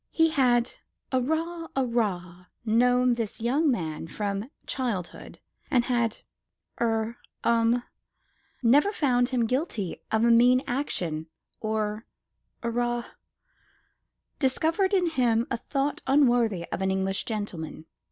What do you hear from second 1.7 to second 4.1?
arra known this young man